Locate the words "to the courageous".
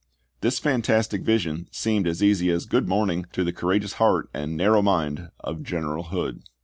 3.33-3.93